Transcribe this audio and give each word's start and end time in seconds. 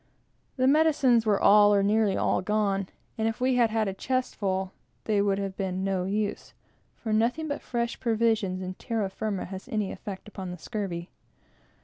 The 0.57 0.65
medicines 0.65 1.27
were 1.27 1.39
all, 1.39 1.75
or 1.75 1.83
nearly 1.83 2.17
all, 2.17 2.41
gone; 2.41 2.87
and 3.19 3.27
if 3.27 3.39
we 3.39 3.53
had 3.57 3.69
had 3.69 3.87
a 3.87 3.93
chest 3.93 4.35
full, 4.35 4.71
they 5.03 5.21
would 5.21 5.37
have 5.37 5.55
been 5.55 5.75
of 5.75 5.81
no 5.83 6.05
use; 6.05 6.55
for 6.95 7.13
nothing 7.13 7.47
but 7.47 7.61
fresh 7.61 7.99
provisions 7.99 8.63
and 8.63 8.79
terra 8.79 9.09
firma 9.11 9.45
has 9.45 9.67
any 9.69 9.91
effect 9.91 10.27
upon 10.27 10.49
the 10.49 10.57
scurvy. 10.57 11.11